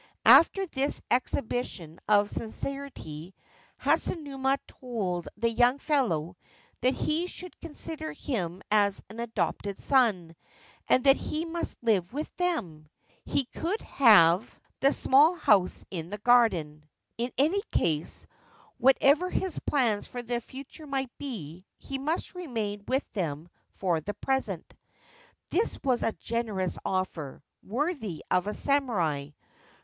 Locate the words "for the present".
23.69-24.73